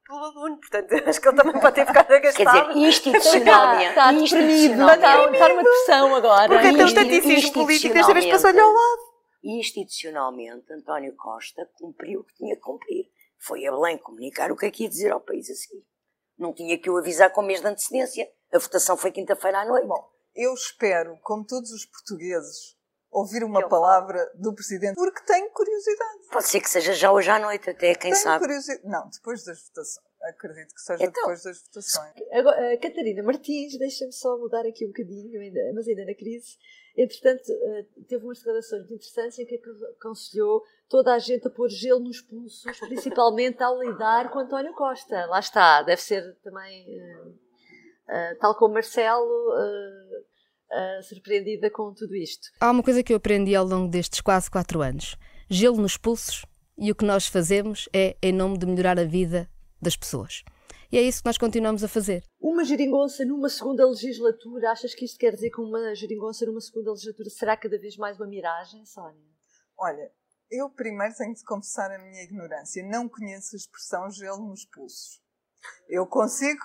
[0.06, 0.58] pelo aluno.
[0.58, 2.68] Portanto, acho que ele também pode ter ficado Quer agastado.
[2.74, 3.88] dizer, institucionalmente.
[3.90, 6.48] Está deprimido, está, institucionalmente está numa depressão agora.
[6.48, 9.05] Porque até o estaticismo político desta vez passou-lhe ao lado.
[9.46, 13.06] Institucionalmente, António Costa cumpriu o que tinha que cumprir.
[13.38, 15.84] Foi a Belém comunicar o que é que ia dizer ao país a seguir.
[16.38, 18.30] Não tinha que o avisar com mês de antecedência.
[18.52, 19.86] A votação foi quinta-feira à noite.
[19.86, 22.76] Bom, eu espero, como todos os portugueses,
[23.10, 26.28] ouvir uma Ele palavra do presidente, porque tenho curiosidade.
[26.30, 28.40] Pode ser que seja já hoje à noite, até quem tenho sabe.
[28.44, 28.86] curiosidade.
[28.86, 30.06] Não, depois das votações.
[30.22, 31.22] Acredito que seja Então.
[31.22, 32.12] depois das votações.
[32.32, 36.56] Agora, a Catarina Martins, deixa-me só mudar aqui um bocadinho, ainda, mas ainda na crise.
[36.96, 39.60] Entretanto, eh, teve umas declarações muito interessantes em que
[39.98, 45.26] aconselhou toda a gente a pôr gelo nos pulsos, principalmente ao lidar com António Costa.
[45.26, 47.32] Lá está, deve ser também, eh,
[48.08, 49.52] eh, tal como Marcelo,
[50.70, 52.48] eh, surpreendida com tudo isto.
[52.60, 55.16] Há uma coisa que eu aprendi ao longo destes quase quatro anos:
[55.50, 56.44] gelo nos pulsos,
[56.78, 59.48] e o que nós fazemos é em nome de melhorar a vida
[59.80, 60.42] das pessoas.
[60.90, 62.22] E é isso que nós continuamos a fazer.
[62.40, 66.90] Uma geringonça numa segunda legislatura, achas que isto quer dizer que uma geringonça numa segunda
[66.92, 69.20] legislatura será cada vez mais uma miragem, Sónia?
[69.78, 70.10] Olha,
[70.50, 72.82] eu primeiro tenho de confessar a minha ignorância.
[72.86, 75.20] Não conheço a expressão gelo nos pulsos.
[75.88, 76.62] Eu consigo,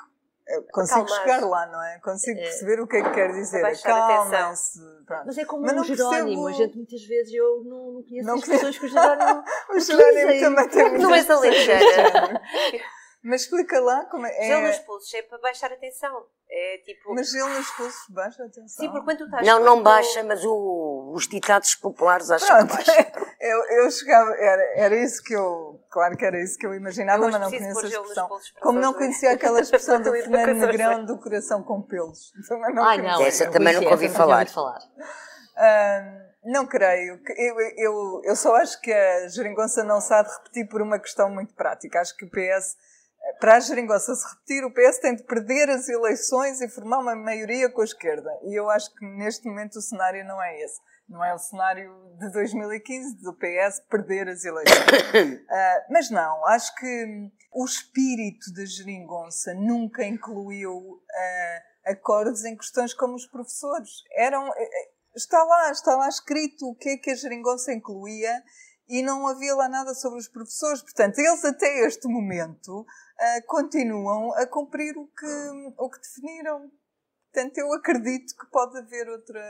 [0.47, 1.21] eu consigo Acalmar.
[1.23, 1.99] chegar lá, não é?
[1.99, 2.43] Consigo É.
[2.43, 3.65] perceber o que é que quer dizer.
[3.65, 3.71] A.
[5.05, 5.25] Pronto.
[5.25, 6.25] Mas é como Mas um não Jerónimo.
[6.25, 9.43] percebo- A gente muitas vezes eu não, não conheço Não as expressões que o Jerónimo.
[9.75, 12.41] O Jerónimo também tem muitas Não és alentejana.
[13.23, 14.31] Mas explica lá como é.
[14.43, 16.25] Gelo nos é pulsos é para baixar a tensão.
[16.49, 17.13] É tipo.
[17.13, 18.67] mas gelo nos pulsos, baixa atenção.
[18.67, 19.45] Sim, porque quando tu estás.
[19.47, 23.11] Não, não baixa, mas o- os ditados populares acham que Pronto, baixa.
[23.39, 27.23] eu, eu chegava, era, era isso que eu, claro que era isso que eu imaginava,
[27.23, 28.29] Eu mas não conheço a expressão.
[28.61, 32.33] Como não conhecia aquela expressão do a Fernando Negrão do coração com pelos.
[32.49, 33.17] Também não Ai conhecia.
[33.19, 34.47] não, Essa eu também nunca ouvi não falar.
[34.47, 34.79] falar.
[36.43, 37.21] Não creio.
[37.23, 41.29] que- Eu, eu, eu só acho que a geringonça não de repetir por uma questão
[41.29, 42.01] muito prática.
[42.01, 42.75] Acho que o PS,
[43.39, 47.15] para a geringonça se repetir, o PS tem de perder as eleições e formar uma
[47.15, 48.29] maioria com a esquerda.
[48.43, 50.79] E eu acho que neste momento o cenário não é esse.
[51.09, 55.41] Não é o cenário de 2015 do PS perder as eleições.
[55.49, 62.93] Ah, mas não, acho que o espírito da geringonça nunca incluiu ah, acordos em questões
[62.93, 63.89] como os professores.
[64.15, 68.41] Eram, eh, eh, está lá, está lá escrito o que é que a geringonça incluía
[68.91, 70.81] e não havia lá nada sobre os professores.
[70.81, 72.85] Portanto, eles até este momento
[73.17, 76.69] ah, continuam a cumprir o que, o que definiram.
[77.33, 79.41] Portanto, eu acredito que pode haver outra,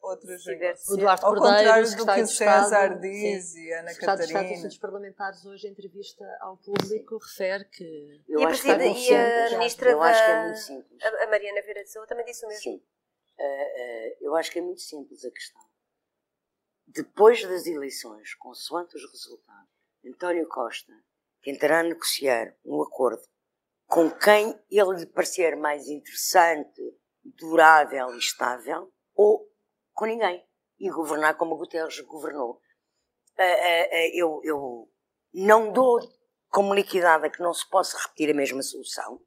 [0.00, 0.36] outra.
[0.36, 0.96] O ser.
[0.96, 4.24] Duarte Ao contrário do que o César Estado, diz sim, e a Ana secretário de
[4.26, 4.54] Estado Catarina.
[4.54, 8.78] Assuntos Parlamentares hoje em entrevista ao público refere que Eu E a, acho que é
[8.78, 9.58] muito e a simples.
[9.58, 10.04] ministra Eu da.
[10.04, 11.02] acho que é muito simples.
[11.02, 12.62] A, Mariana Vieira de Sousa também disse o mesmo.
[12.62, 12.82] Sim.
[13.36, 15.60] Ah, ah, eu acho que é muito simples a questão.
[16.94, 19.68] Depois das eleições, consoante os resultados,
[20.06, 20.92] António Costa
[21.42, 23.22] tentará negociar um acordo
[23.86, 26.80] com quem ele lhe parecer mais interessante,
[27.24, 29.44] durável e estável, ou
[29.92, 30.46] com ninguém.
[30.78, 32.60] E governar como Guterres governou.
[33.36, 34.88] Ah, ah, ah, eu, eu
[35.32, 35.98] não dou
[36.48, 39.20] como liquidada que não se possa repetir a mesma solução.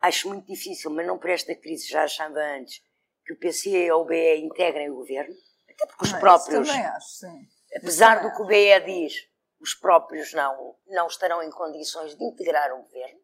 [0.00, 2.82] Acho muito difícil, mas não por esta crise, já achava antes,
[3.24, 5.34] que o PC ou o BE integrem o governo.
[5.74, 7.48] Até porque os Ah, próprios, acho, sim.
[7.76, 9.14] apesar do que o BE diz,
[9.60, 13.20] os próprios não, não estarão em condições de integrar o governo.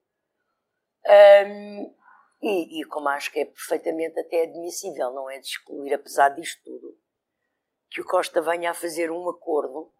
[1.46, 1.94] Hum,
[2.40, 6.62] E, e como acho que é perfeitamente até admissível, não é de excluir, apesar disto
[6.62, 6.96] tudo,
[7.90, 9.92] que o Costa venha a fazer um acordo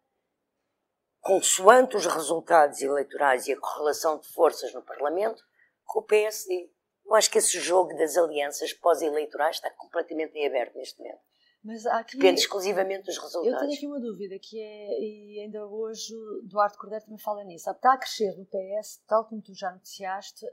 [1.19, 5.43] consoante os resultados eleitorais e a correlação de forças no Parlamento
[5.83, 6.71] com o PSD.
[7.05, 11.19] Eu acho que esse jogo das alianças pós-eleitorais está completamente em aberto neste momento.
[11.63, 13.47] Mas aqui, Depende exclusivamente dos resultados.
[13.47, 17.43] Eu tenho aqui uma dúvida, que é, e ainda hoje o Duarte Cordeiro também fala
[17.43, 20.45] nisso, está a crescer no PS, tal como tu já noticiaste,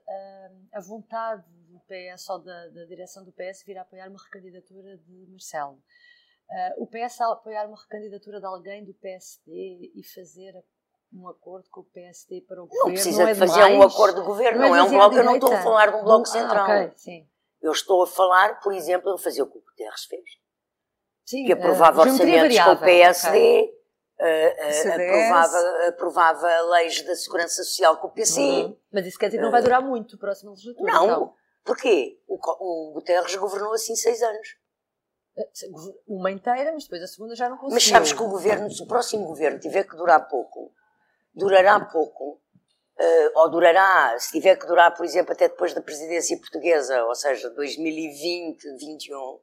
[0.73, 4.97] a vontade do PS ou da, da direção do PS vir a apoiar uma recandidatura
[4.97, 5.81] de Marcelo.
[6.79, 10.61] O PS a apoiar uma recandidatura de alguém do PSD e fazer
[11.12, 12.92] um acordo com o PSD para o não governo.
[12.92, 15.16] Precisa não é de fazer demais, um acordo de governo, não, é, um bloco.
[15.16, 16.64] Eu não estou a falar de um bloco ah, central.
[16.64, 17.29] Okay, sim.
[17.62, 20.45] Eu estou a falar, por exemplo, de fazer o que o Guterres fez.
[21.26, 23.72] Sim, que aprovava uh, orçamentos com o PSD,
[24.14, 24.88] okay.
[24.88, 28.40] uh, aprovava, aprovava leis da segurança social com o PC.
[28.40, 28.76] Uhum.
[28.92, 30.92] Mas isso quer dizer que não vai durar muito o próximo legislatura.
[30.92, 31.34] Não, então.
[31.64, 32.20] porquê?
[32.28, 34.56] O, o Guterres governou assim seis anos.
[36.06, 37.74] Uma inteira, mas depois a segunda já não conseguiu.
[37.74, 40.72] Mas sabes que o governo, se o próximo governo tiver que durar pouco,
[41.34, 42.40] durará pouco,
[42.98, 47.14] uh, ou durará, se tiver que durar, por exemplo, até depois da presidência portuguesa, ou
[47.16, 49.40] seja, 2020, 2021,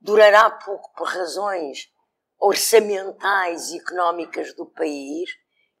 [0.00, 1.90] durará pouco por razões
[2.38, 5.30] orçamentais e económicas do país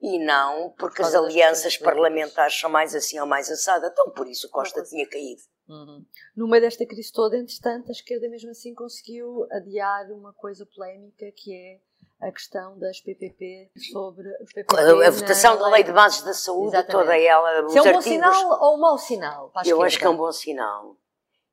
[0.00, 3.88] e não porque as alianças parlamentares são mais assim ou mais assada.
[3.92, 5.42] Então, por isso, Costa tinha caído.
[5.68, 6.04] Uhum.
[6.34, 11.26] No meio desta crise toda, entretanto, a esquerda mesmo assim conseguiu adiar uma coisa polémica
[11.36, 11.80] que é
[12.26, 16.32] a questão das PPP sobre os PPP a, a votação da lei de bases da
[16.32, 16.90] saúde, Exatamente.
[16.90, 19.52] toda ela, Se é um bom artigos, sinal ou um mau sinal?
[19.64, 20.96] Eu acho que é um bom sinal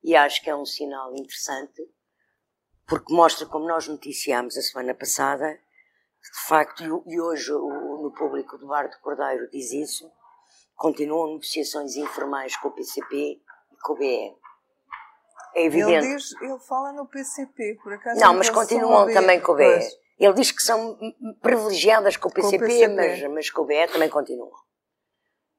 [0.04, 1.84] e acho que é um sinal interessante
[2.88, 8.68] porque mostra como nós noticiámos a semana passada, de facto, e hoje no público do
[8.68, 10.12] Bar do Cordeiro diz isso,
[10.76, 14.36] continuam negociações informais com o PCP e com o BE.
[15.56, 16.06] É evidente.
[16.06, 18.20] Ele, diz, ele fala no PCP, por acaso.
[18.20, 19.64] Não, mas continuam também com o BE.
[19.64, 20.06] Pois.
[20.18, 20.98] Ele diz que são
[21.42, 22.88] privilegiadas com o PCP, com o PCP.
[22.96, 24.52] Mas, mas com o BE também continuam.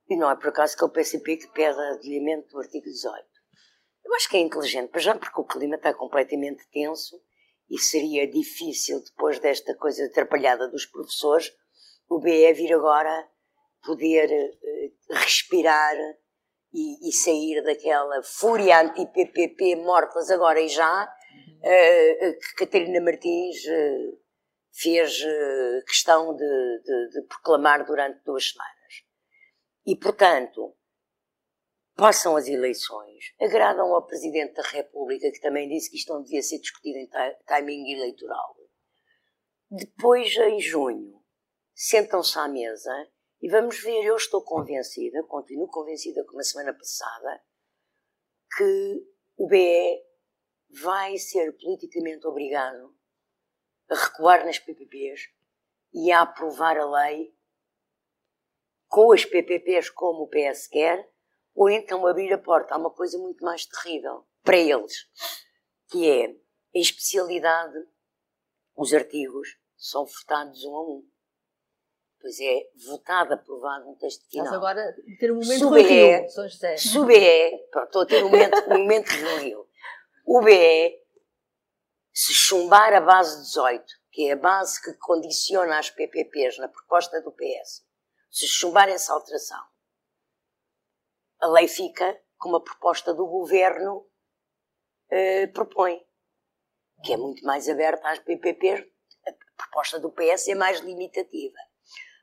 [0.09, 3.36] E não é por acaso que é o PCP que pede adiamento do artigo 18.
[4.07, 7.21] Eu acho que é inteligente, já porque o clima está completamente tenso
[7.69, 11.53] e seria difícil, depois desta coisa atrapalhada dos professores,
[12.09, 13.29] o BE vir agora
[13.85, 15.97] poder uh, respirar
[16.73, 24.21] e, e, sair daquela fúria anti-PPP mortas agora e já, uh, que Catarina Martins uh,
[24.73, 25.21] fez
[25.85, 28.77] questão de, de, de proclamar durante duas semanas.
[29.85, 30.77] E, portanto,
[31.97, 36.43] passam as eleições, agradam ao Presidente da República, que também disse que isto não devia
[36.43, 37.09] ser discutido em
[37.47, 38.55] timing eleitoral.
[39.71, 41.25] Depois, em junho,
[41.75, 42.93] sentam-se à mesa
[43.41, 44.05] e vamos ver.
[44.05, 47.43] Eu estou convencida, continuo convencida como a semana passada,
[48.57, 49.03] que
[49.39, 50.05] o BE
[50.83, 52.95] vai ser politicamente obrigado
[53.89, 55.23] a recuar nas PPPs
[55.95, 57.35] e a aprovar a lei
[58.87, 61.16] com as PPPs como o PS quer
[61.57, 65.09] ou então abrir a porta a uma coisa muito mais terrível para eles,
[65.89, 67.75] que é a especialidade,
[68.77, 71.09] os artigos são votados um a um.
[72.21, 74.47] Pois é, votado, aprovado um texto final.
[74.47, 76.77] Mas agora ter um momento de rio, São José.
[76.77, 79.67] Se o BE, estou a ter um momento, um momento de rio.
[80.27, 81.03] O BE,
[82.13, 87.21] se chumbar a base 18, que é a base que condiciona as PPPs na proposta
[87.23, 87.87] do PS,
[88.31, 89.63] se chumbar essa alteração,
[91.41, 94.07] a lei fica como a proposta do governo
[95.11, 96.01] eh, propõe,
[97.03, 98.85] que é muito mais aberta às PPPs.
[99.27, 101.57] A proposta do PS é mais limitativa.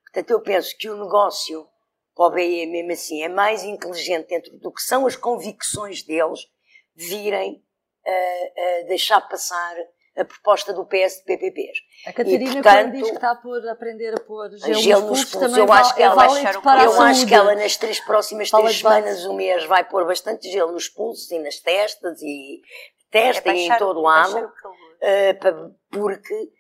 [0.04, 1.68] Portanto, eu penso que o negócio
[2.16, 6.48] para o BE, mesmo assim, é mais inteligente dentro do que são as convicções deles
[6.96, 7.66] virem
[8.06, 9.76] a, a deixar passar
[10.16, 11.80] a proposta do PS de PPPs.
[12.06, 15.26] A Catarina, e, portanto, diz que está a pôr, aprender a pôr gelo, gelo nos
[15.26, 18.64] pulsos, também eu acho que ela, para eu acho que ela nas três próximas Fala
[18.66, 22.62] três semanas, um mês, vai pôr bastante gelo nos pulsos e nas testas e
[23.10, 26.52] testa é em todo o lado, uh, porque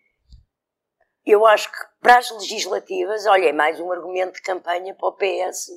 [1.25, 5.13] eu acho que para as legislativas, olha, é mais um argumento de campanha para o
[5.13, 5.73] PS uh,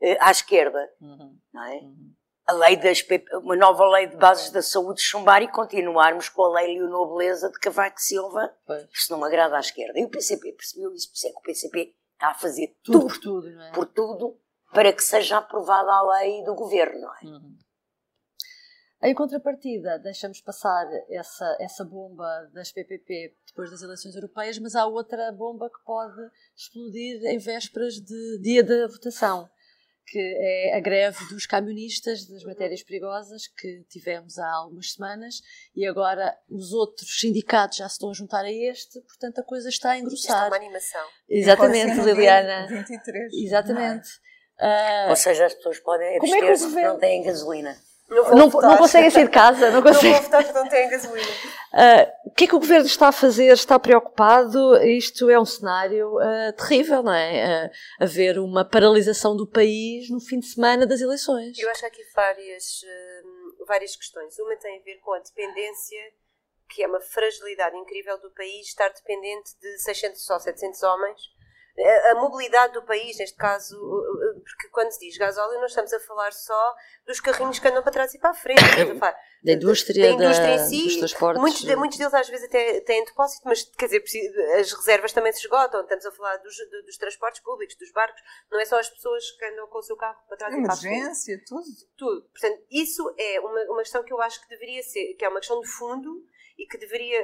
[0.00, 1.38] eh, à esquerda, uhum.
[1.52, 1.74] não é?
[1.76, 2.17] Uhum
[2.48, 3.04] a lei das,
[3.42, 7.50] uma nova lei de bases da saúde chumbar e continuarmos com a lei Leonor Beleza
[7.50, 8.56] de Cavaco Silva.
[8.66, 8.88] Pois.
[8.90, 9.98] Isso não agrada à esquerda.
[9.98, 13.00] E o PCP percebeu isso, por isso é que o PCP está a fazer tudo,
[13.00, 13.72] tudo por tudo, não é?
[13.72, 14.40] por tudo
[14.72, 17.24] para que seja aprovada a lei do governo, não é?
[17.24, 17.58] Uhum.
[19.02, 24.86] Em contrapartida, deixamos passar essa, essa bomba das PPP depois das eleições europeias, mas há
[24.86, 26.20] outra bomba que pode
[26.56, 29.48] explodir em vésperas de dia da votação,
[30.10, 35.42] que é a greve dos camionistas das matérias perigosas que tivemos há algumas semanas
[35.74, 39.68] e agora os outros sindicatos já se estão a juntar a este, portanto a coisa
[39.68, 40.36] está a engrossar.
[40.36, 41.06] Isto é uma animação.
[41.28, 42.66] Exatamente, Liliana.
[42.68, 43.32] 23.
[43.34, 44.08] Exatamente.
[44.60, 47.76] Uh, Ou seja, as pessoas podem abster-se é porque não têm gasolina.
[48.08, 50.12] Não, não, não, conseguem sair de casa, não conseguem.
[50.12, 51.28] Não vou votar porque não têm gasolina.
[51.28, 53.52] Uh, o que é que o governo está a fazer?
[53.52, 54.76] Está preocupado?
[54.82, 57.66] Isto é um cenário uh, terrível, não é?
[57.66, 61.58] Uh, haver uma paralisação do país no fim de semana das eleições.
[61.58, 62.80] Eu acho que há aqui várias,
[63.66, 64.38] várias questões.
[64.38, 65.98] Uma tem a ver com a dependência,
[66.70, 71.37] que é uma fragilidade incrível do país, estar dependente de 600 ou 700 homens
[72.10, 73.76] a mobilidade do país, neste caso,
[74.44, 76.74] porque quando se diz gasóleo, nós estamos a falar só
[77.06, 78.60] dos carrinhos que andam para trás e para a frente.
[79.42, 81.40] da indústria, da indústria em si, dos transportes.
[81.40, 84.02] Muitos, muitos deles às vezes até têm depósito, mas quer dizer,
[84.58, 85.82] as reservas também se esgotam.
[85.82, 89.44] Estamos a falar dos, dos transportes públicos, dos barcos, não é só as pessoas que
[89.44, 91.00] andam com o seu carro para trás Emergência, e para a frente.
[91.00, 91.64] Emergência, tudo.
[91.96, 92.22] Tudo.
[92.30, 95.38] Portanto, isso é uma, uma questão que eu acho que deveria ser, que é uma
[95.38, 96.24] questão de fundo
[96.58, 97.22] e que deveria,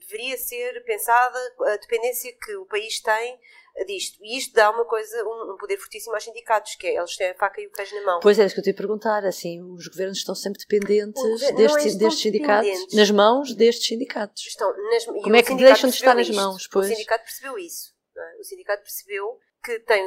[0.00, 3.38] deveria ser pensada a dependência que o país tem
[3.84, 4.18] disto.
[4.22, 7.30] E isto dá uma coisa, um, um, poder fortíssimo aos sindicatos, que é eles têm
[7.30, 8.20] a faca e o queijo na mão.
[8.20, 11.22] Pois é, isso que eu te ia perguntar, assim, os governos estão sempre dependentes
[11.54, 12.96] destes, é destes sindicatos, dependentes.
[12.96, 14.46] nas mãos destes sindicatos.
[14.46, 16.66] Estão nas, Como é que deixam de estar nas mãos?
[16.68, 16.86] Pois?
[16.86, 17.94] O sindicato percebeu isso.
[18.16, 18.40] É?
[18.40, 20.06] O sindicato percebeu que tem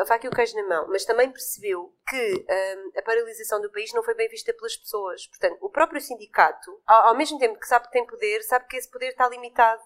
[0.00, 3.70] a faca e o queijo na mão, mas também percebeu que um, a paralisação do
[3.70, 5.24] país não foi bem vista pelas pessoas.
[5.28, 8.76] Portanto, o próprio sindicato, ao, ao mesmo tempo que sabe que tem poder, sabe que
[8.76, 9.80] esse poder está limitado.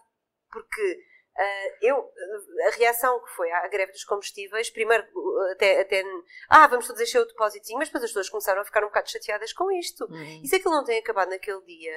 [0.51, 0.99] Porque
[1.81, 2.11] eu,
[2.67, 5.07] a reação que foi à greve dos combustíveis, primeiro
[5.53, 6.05] até, até
[6.49, 9.11] ah, vamos todos encher o depósitozinho, mas depois as pessoas começaram a ficar um bocado
[9.11, 10.05] chateadas com isto.
[10.05, 10.41] Uhum.
[10.43, 11.95] E se aquilo não tem acabado naquele dia,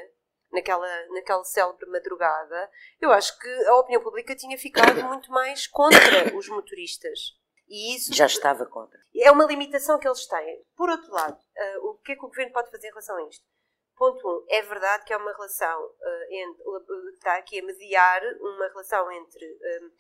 [0.51, 2.69] naquela, naquela célebre madrugada,
[3.01, 7.19] eu acho que a opinião pública tinha ficado muito mais contra os motoristas.
[7.67, 8.99] E isso já estava contra.
[9.15, 10.63] É uma limitação que eles têm.
[10.75, 13.27] Por outro lado, uh, o que é que o governo pode fazer em relação a
[13.27, 13.43] isto?
[13.95, 14.31] Ponto 1.
[14.31, 16.63] Um, é verdade que é uma relação, uh, entre,
[17.13, 19.91] está aqui a mediar uma relação entre, um,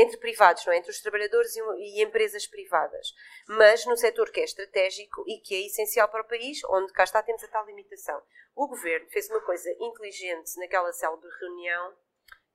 [0.00, 0.78] entre privados, não é?
[0.78, 3.14] entre os trabalhadores e, e, empresas privadas,
[3.48, 7.04] mas no setor que é estratégico e que é essencial para o país, onde cá
[7.04, 8.20] está temos a tal limitação.
[8.54, 11.96] O governo fez uma coisa inteligente naquela célebre reunião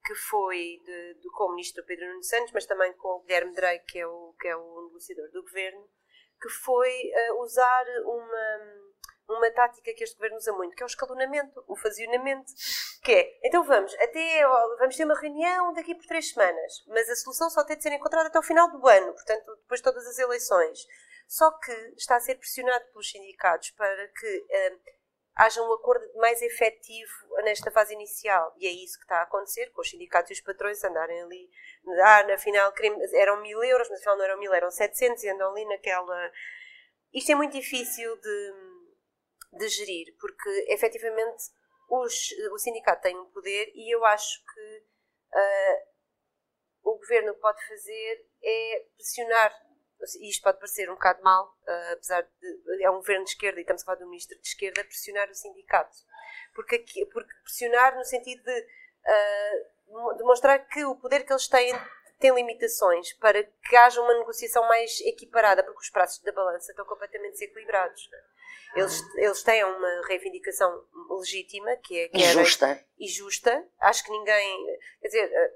[0.05, 3.55] que foi de, de, com o ministro Pedro Nuno Santos, mas também com o Guilherme
[3.55, 5.89] Drey, que é o, que é o negociador do governo,
[6.39, 8.84] que foi uh, usar uma
[9.27, 12.51] uma tática que este governo usa muito, que é o escalonamento, o fazionamento,
[13.03, 14.41] que é, então vamos, até,
[14.79, 17.93] vamos ter uma reunião daqui por três semanas, mas a solução só tem de ser
[17.93, 20.85] encontrada até o final do ano, portanto, depois de todas as eleições.
[21.27, 24.79] Só que está a ser pressionado pelos sindicatos para que hum,
[25.35, 27.11] haja um acordo mais efetivo
[27.43, 28.53] nesta fase inicial.
[28.57, 31.49] E é isso que está a acontecer, com os sindicatos e os patrões andarem ali.
[32.03, 32.71] Ah, na final
[33.13, 36.31] eram mil euros, mas afinal não eram mil, eram 700 e andam ali naquela.
[37.13, 38.53] Isto é muito difícil de
[39.57, 41.43] de gerir, porque efetivamente
[41.89, 44.85] os, o sindicato tem um poder e eu acho que
[45.33, 45.95] uh,
[46.83, 49.53] o governo pode fazer é pressionar.
[50.21, 52.83] Isto pode parecer um bocado mal, uh, apesar de.
[52.83, 55.33] É um governo de esquerda e estamos a falar do ministro de esquerda, pressionar o
[55.33, 55.95] sindicato.
[56.53, 61.73] Porque, aqui, porque pressionar no sentido de uh, demonstrar que o poder que eles têm
[62.19, 66.85] tem limitações para que haja uma negociação mais equiparada, porque os prazos da balança estão
[66.85, 68.09] completamente desequilibrados.
[68.75, 72.07] Eles, eles têm uma reivindicação legítima, que é...
[72.09, 72.85] Que e justa.
[72.99, 73.65] E justa.
[73.79, 74.79] Acho que ninguém...
[75.01, 75.53] Quer dizer, eh,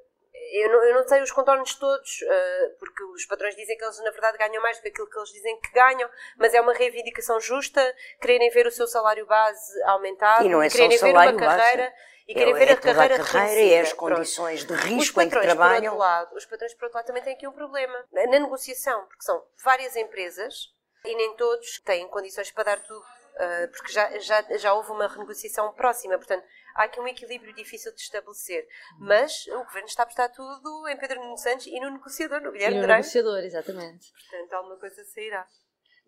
[0.51, 3.99] eu não, eu não sei os contornos todos, uh, porque os patrões dizem que eles
[3.99, 6.73] na verdade ganham mais do que aquilo que eles dizem que ganham, mas é uma
[6.73, 11.37] reivindicação justa, quererem ver o seu salário base aumentado, e não é quererem só salário
[11.37, 11.83] ver uma carreira...
[11.83, 12.09] Base.
[12.29, 14.83] E querem é, ver a carreira, a carreira e as condições Pronto.
[14.83, 15.97] de risco em que trabalham.
[15.97, 19.43] Lado, os patrões, por outro lado, também têm aqui um problema na negociação, porque são
[19.63, 20.71] várias empresas
[21.03, 25.07] e nem todos têm condições para dar tudo, uh, porque já, já, já houve uma
[25.07, 26.45] renegociação próxima, portanto,
[26.79, 28.65] há aqui um equilíbrio difícil de estabelecer.
[28.97, 32.51] Mas o governo está a apostar tudo em Pedro Nuno Santos e no negociador, no
[32.51, 34.11] Guilherme E no negociador, exatamente.
[34.11, 35.45] Portanto, alguma coisa sairá.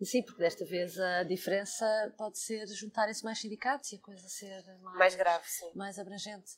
[0.02, 4.64] Sim, porque desta vez a diferença pode ser juntarem-se mais sindicatos e a coisa ser
[4.80, 5.70] mais, mais grave, sim.
[5.76, 6.52] mais abrangente.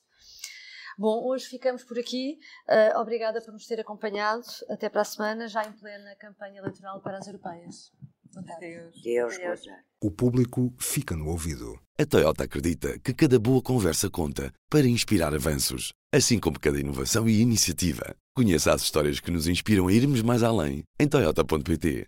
[0.96, 2.38] Bom, hoje ficamos por aqui.
[2.68, 4.44] Uh, obrigada por nos ter acompanhado.
[4.70, 7.92] Até para a semana, já em plena campanha eleitoral para as europeias.
[8.42, 9.02] Deus.
[9.02, 9.60] Deus, Deus.
[10.02, 11.78] O público fica no ouvido.
[11.98, 17.28] A Toyota acredita que cada boa conversa conta para inspirar avanços, assim como cada inovação
[17.28, 18.16] e iniciativa.
[18.36, 22.02] Conheça as histórias que nos inspiram a irmos mais além em Toyota.pt.